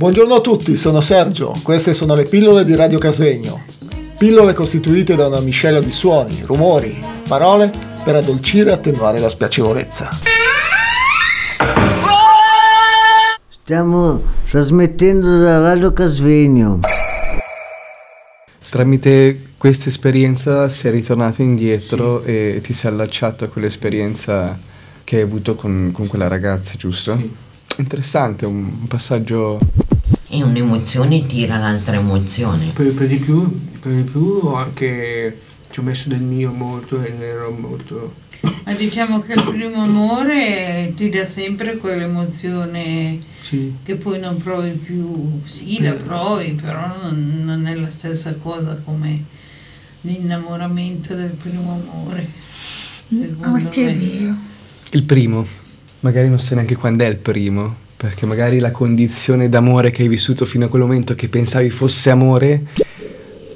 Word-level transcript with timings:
Buongiorno 0.00 0.36
a 0.36 0.40
tutti, 0.40 0.78
sono 0.78 1.02
Sergio, 1.02 1.52
queste 1.62 1.92
sono 1.92 2.14
le 2.14 2.24
pillole 2.24 2.64
di 2.64 2.74
Radio 2.74 2.98
Casvegno. 2.98 3.64
Pillole 4.16 4.54
costituite 4.54 5.14
da 5.14 5.26
una 5.26 5.40
miscela 5.40 5.78
di 5.78 5.90
suoni, 5.90 6.40
rumori, 6.46 7.04
parole 7.28 7.70
per 8.02 8.16
addolcire 8.16 8.70
e 8.70 8.72
attenuare 8.72 9.18
la 9.18 9.28
spiacevolezza. 9.28 10.08
Stiamo 13.50 14.22
trasmettendo 14.48 15.38
da 15.38 15.58
Radio 15.58 15.92
Casvegno. 15.92 16.80
Tramite 18.70 19.48
questa 19.58 19.90
esperienza 19.90 20.70
sei 20.70 20.92
ritornato 20.92 21.42
indietro 21.42 22.22
sì. 22.22 22.28
e 22.28 22.60
ti 22.62 22.72
sei 22.72 22.90
allacciato 22.90 23.44
a 23.44 23.48
quell'esperienza 23.48 24.58
che 25.04 25.16
hai 25.16 25.22
avuto 25.22 25.56
con, 25.56 25.90
con 25.92 26.06
quella 26.06 26.26
ragazza, 26.26 26.78
giusto? 26.78 27.18
Sì. 27.18 27.30
Interessante, 27.76 28.46
un 28.46 28.86
passaggio... 28.86 29.79
E 30.32 30.42
un'emozione 30.42 31.26
tira 31.26 31.58
l'altra 31.58 31.96
emozione. 31.96 32.70
Per, 32.72 32.94
per, 32.94 33.08
di 33.08 33.16
più, 33.16 33.60
per 33.80 33.92
di 33.92 34.02
più 34.02 34.46
anche 34.54 35.40
ci 35.70 35.80
ho 35.80 35.82
messo 35.82 36.08
del 36.08 36.20
mio 36.22 36.52
molto 36.52 37.02
e 37.02 37.10
ne 37.10 37.24
ero 37.24 37.50
molto... 37.50 38.28
Ma 38.64 38.72
diciamo 38.72 39.20
che 39.20 39.34
il 39.34 39.42
primo 39.42 39.82
amore 39.82 40.94
ti 40.96 41.10
dà 41.10 41.26
sempre 41.26 41.76
quell'emozione 41.76 43.20
sì. 43.38 43.74
che 43.82 43.96
poi 43.96 44.18
non 44.18 44.38
provi 44.38 44.70
più. 44.70 45.42
Sì, 45.44 45.82
la 45.82 45.92
provi, 45.92 46.52
però 46.52 46.86
non, 47.02 47.42
non 47.44 47.66
è 47.66 47.74
la 47.74 47.90
stessa 47.90 48.32
cosa 48.34 48.80
come 48.82 49.24
l'innamoramento 50.02 51.14
del 51.14 51.30
primo 51.30 51.82
amore. 51.82 52.28
Molto 53.08 53.80
è 53.80 53.94
vero. 53.94 54.34
Il 54.92 55.02
primo, 55.02 55.44
magari 56.00 56.28
non 56.28 56.38
sai 56.38 56.54
neanche 56.54 56.76
quando 56.76 57.04
è 57.04 57.08
il 57.08 57.16
primo, 57.16 57.76
perché 58.00 58.24
magari 58.24 58.60
la 58.60 58.70
condizione 58.70 59.50
d'amore 59.50 59.90
che 59.90 60.00
hai 60.00 60.08
vissuto 60.08 60.46
fino 60.46 60.64
a 60.64 60.68
quel 60.68 60.80
momento 60.80 61.14
che 61.14 61.28
pensavi 61.28 61.68
fosse 61.68 62.08
amore 62.08 62.62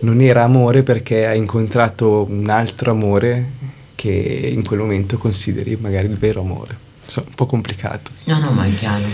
non 0.00 0.20
era 0.20 0.42
amore 0.42 0.82
perché 0.82 1.26
hai 1.26 1.38
incontrato 1.38 2.26
un 2.28 2.50
altro 2.50 2.90
amore 2.90 3.52
che 3.94 4.50
in 4.52 4.62
quel 4.62 4.80
momento 4.80 5.16
consideri 5.16 5.78
magari 5.80 6.08
il 6.08 6.18
vero 6.18 6.42
amore. 6.42 6.76
So, 7.06 7.24
un 7.26 7.32
po' 7.34 7.46
complicato. 7.46 8.10
No, 8.24 8.38
no, 8.38 8.50
ma 8.50 8.66
è 8.66 8.74
chiaro. 8.74 9.04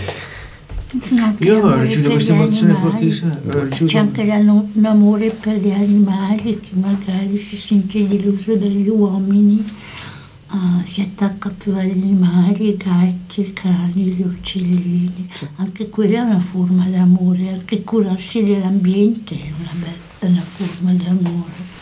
Io 1.37 1.61
ho 1.61 1.79
ricevuto 1.79 2.09
questa 2.09 2.33
emozione 2.33 2.73
fortissima. 2.73 3.39
C'è 3.69 3.97
anche 3.99 4.25
l'amore 4.25 5.29
per 5.29 5.55
gli 5.55 5.71
animali 5.71 6.59
che 6.59 6.71
magari 6.71 7.37
si 7.37 7.55
sente 7.55 8.05
deluso 8.05 8.53
dagli 8.55 8.89
uomini, 8.89 9.65
uh, 10.51 10.83
si 10.83 11.01
attacca 11.01 11.49
più 11.49 11.73
agli 11.75 11.91
animali, 11.91 12.69
i 12.69 12.77
gatti, 12.77 13.41
i 13.41 13.53
cani, 13.53 14.03
gli 14.05 14.21
uccellini. 14.21 15.29
Anche 15.55 15.89
quella 15.89 16.19
è 16.19 16.21
una 16.21 16.39
forma 16.39 16.85
d'amore, 16.85 17.49
anche 17.49 17.83
curarsi 17.83 18.43
dell'ambiente 18.43 19.35
è 19.35 19.51
una, 19.57 19.71
bella, 19.73 20.33
una 20.33 20.43
forma 20.43 20.91
d'amore 20.93 21.79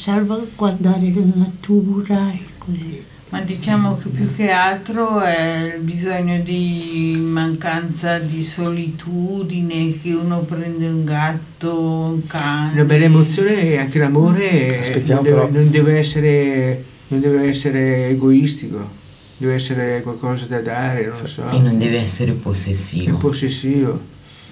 salvaguardare 0.00 1.12
la 1.14 1.20
natura 1.34 2.30
e 2.32 2.40
così. 2.58 3.04
Ma 3.28 3.42
diciamo 3.42 3.96
che 3.96 4.08
più 4.08 4.34
che 4.34 4.50
altro 4.50 5.20
è 5.20 5.74
il 5.76 5.82
bisogno 5.82 6.40
di 6.40 7.16
mancanza 7.16 8.18
di 8.18 8.42
solitudine, 8.42 10.00
che 10.00 10.12
uno 10.14 10.40
prende 10.40 10.88
un 10.88 11.04
gatto, 11.04 11.78
un 11.78 12.26
cane. 12.26 12.72
Una 12.72 12.84
bella 12.84 13.04
emozione 13.04 13.74
è 13.74 13.76
anche 13.76 14.00
l'amore 14.00 14.82
non 15.06 15.22
deve, 15.22 15.48
non, 15.50 15.70
deve 15.70 15.98
essere, 15.98 16.84
non 17.10 17.20
deve 17.20 17.48
essere 17.48 18.08
egoistico, 18.08 18.88
deve 19.36 19.54
essere 19.54 20.00
qualcosa 20.02 20.46
da 20.46 20.60
dare, 20.60 21.06
non 21.06 21.26
so. 21.26 21.48
E 21.50 21.58
non 21.58 21.76
deve 21.76 21.98
essere 21.98 22.32
possessivo. 22.32 23.16
È 23.16 23.18
possessivo. 23.18 24.00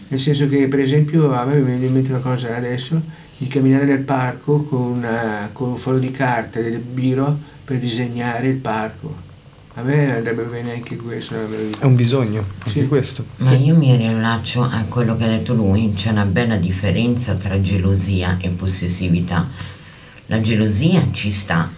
Nel 0.08 0.18
senso 0.18 0.48
che 0.48 0.66
per 0.68 0.80
esempio 0.80 1.32
a 1.32 1.44
me 1.44 1.56
mi 1.56 1.64
viene 1.64 1.86
in 1.86 1.92
mente 1.92 2.10
una 2.10 2.20
cosa 2.20 2.56
adesso, 2.56 3.00
di 3.36 3.46
camminare 3.46 3.84
nel 3.84 4.00
parco 4.00 4.62
con, 4.64 4.80
una, 4.80 5.50
con 5.52 5.68
un 5.68 5.76
foglio 5.76 6.00
di 6.00 6.10
carta 6.10 6.58
e 6.58 6.62
del 6.62 6.78
biro 6.78 7.38
per 7.64 7.78
disegnare 7.78 8.48
il 8.48 8.56
parco. 8.56 9.26
A 9.74 9.82
me 9.82 10.16
andrebbe 10.16 10.42
bene 10.42 10.72
anche 10.72 10.96
questo. 10.96 11.36
È 11.78 11.84
un 11.84 11.94
bisogno, 11.94 12.44
sì. 12.66 12.88
questo. 12.88 13.24
Ma 13.36 13.54
io 13.54 13.76
mi 13.76 13.94
rilaccio 13.94 14.62
a 14.62 14.84
quello 14.88 15.16
che 15.16 15.24
ha 15.24 15.28
detto 15.28 15.54
lui, 15.54 15.92
c'è 15.94 16.10
una 16.10 16.24
bella 16.24 16.56
differenza 16.56 17.36
tra 17.36 17.60
gelosia 17.60 18.38
e 18.40 18.48
possessività. 18.48 19.48
La 20.26 20.40
gelosia 20.40 21.06
ci 21.12 21.30
sta, 21.30 21.70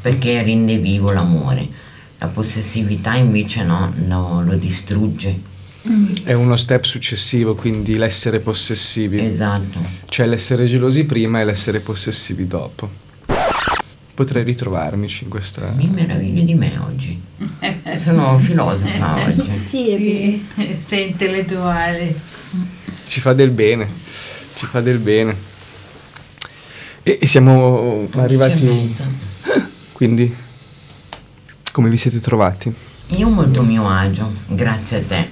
perché 0.00 0.42
rende 0.42 0.78
vivo 0.78 1.10
l'amore. 1.12 1.86
La 2.18 2.26
possessività 2.26 3.14
invece 3.14 3.62
no, 3.62 3.92
no 3.94 4.42
lo 4.42 4.54
distrugge. 4.54 5.56
È 6.24 6.32
uno 6.32 6.56
step 6.56 6.84
successivo, 6.84 7.54
quindi 7.54 7.96
l'essere 7.96 8.40
possessivi. 8.40 9.24
Esatto. 9.24 9.80
Cioè 10.06 10.26
l'essere 10.26 10.66
gelosi 10.66 11.04
prima 11.04 11.40
e 11.40 11.44
l'essere 11.44 11.80
possessivi 11.80 12.46
dopo. 12.46 13.06
Potrei 14.14 14.42
ritrovarmici 14.42 15.24
in 15.24 15.30
questa... 15.30 15.72
Mi 15.76 15.88
meraviglio 15.88 16.42
di 16.42 16.54
me 16.54 16.76
oggi. 16.84 17.20
Sono 17.96 18.36
filosofa 18.38 19.22
oggi. 19.24 19.62
Sì, 19.64 20.46
sei 20.84 21.10
intellettuale. 21.10 22.14
Ci 23.06 23.20
fa 23.20 23.32
del 23.32 23.50
bene, 23.50 23.88
ci 24.54 24.66
fa 24.66 24.80
del 24.80 24.98
bene. 24.98 25.36
E, 27.04 27.18
e 27.20 27.26
siamo 27.26 28.08
arrivati... 28.16 28.96
Quindi, 29.98 30.32
come 31.72 31.88
vi 31.88 31.96
siete 31.96 32.20
trovati? 32.20 32.72
Io 33.16 33.28
molto 33.28 33.64
mio 33.64 33.88
agio, 33.88 34.32
grazie 34.46 34.98
a 34.98 35.02
te. 35.02 35.28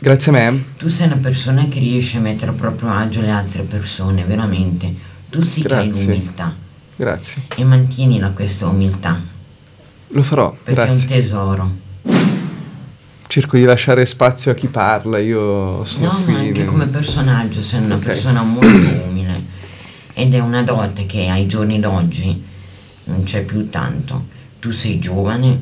Grazie 0.00 0.32
a 0.32 0.34
me. 0.50 0.64
Tu 0.76 0.88
sei 0.88 1.06
una 1.06 1.18
persona 1.18 1.68
che 1.68 1.78
riesce 1.78 2.16
a 2.16 2.20
mettere 2.20 2.50
a 2.50 2.54
proprio 2.54 2.88
agio 2.90 3.20
le 3.20 3.30
altre 3.30 3.62
persone, 3.62 4.24
veramente. 4.24 4.92
Tu 5.30 5.40
sì 5.42 5.60
Grazie. 5.60 5.88
che 5.92 5.98
hai 6.00 6.04
l'umiltà. 6.06 6.56
Grazie. 6.96 7.42
E 7.54 7.62
mantieni 7.62 8.20
questa 8.34 8.66
umiltà. 8.66 9.20
Lo 10.08 10.22
farò, 10.24 10.50
perché 10.64 10.72
grazie. 10.72 10.92
è 10.94 10.96
un 10.96 11.06
tesoro. 11.22 11.76
Cerco 13.28 13.56
di 13.56 13.62
lasciare 13.62 14.04
spazio 14.04 14.50
a 14.50 14.54
chi 14.54 14.66
parla, 14.66 15.20
io 15.20 15.84
sono 15.84 16.06
No, 16.06 16.22
qui 16.24 16.32
ma 16.32 16.38
anche 16.40 16.58
nel... 16.58 16.66
come 16.66 16.86
personaggio 16.86 17.62
sei 17.62 17.84
una 17.84 17.94
Okay. 17.94 18.06
persona 18.14 18.42
molto 18.42 18.66
umile. 19.06 19.40
Ed 20.12 20.34
è 20.34 20.40
una 20.40 20.64
dote 20.64 21.06
che 21.06 21.28
ai 21.28 21.46
giorni 21.46 21.78
d'oggi 21.78 22.56
non 23.08 23.24
c'è 23.24 23.42
più 23.44 23.68
tanto. 23.68 24.26
Tu 24.60 24.70
sei 24.70 24.98
giovane, 24.98 25.60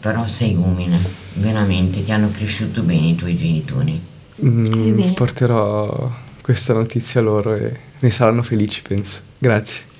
però 0.00 0.26
sei 0.26 0.54
umile. 0.54 0.98
Veramente, 1.34 2.04
ti 2.04 2.12
hanno 2.12 2.30
cresciuto 2.30 2.82
bene 2.82 3.08
i 3.08 3.14
tuoi 3.14 3.36
genitori. 3.36 4.00
Mm, 4.44 5.12
porterò 5.12 6.12
questa 6.40 6.74
notizia 6.74 7.20
loro 7.20 7.54
e 7.54 7.76
ne 7.98 8.10
saranno 8.10 8.42
felici, 8.42 8.82
penso. 8.82 9.20
Grazie. 9.38 9.92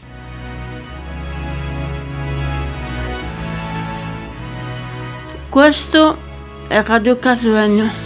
Questo 5.48 6.18
è 6.66 6.82
Radio 6.82 7.18
Casvegno. 7.18 8.03